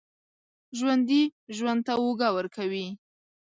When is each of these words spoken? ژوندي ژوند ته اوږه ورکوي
ژوندي 0.77 1.21
ژوند 1.57 1.81
ته 1.87 1.93
اوږه 1.99 2.29
ورکوي 2.37 2.87